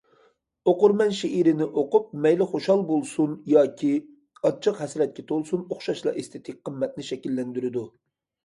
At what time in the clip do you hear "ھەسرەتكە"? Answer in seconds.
4.85-5.27